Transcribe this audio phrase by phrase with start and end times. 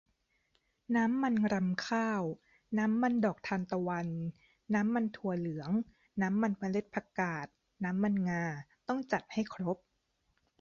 [0.95, 2.23] น้ำมันรำข้าว
[2.77, 4.07] น้ำมันดอกทานตะวัน
[4.73, 5.71] น้ำมันถั่วเหลือง
[6.21, 7.47] น้ำมันเมล็ดผักกาด
[7.83, 8.43] น้ำมันงา
[8.87, 9.77] ต้องจัดให้ครบ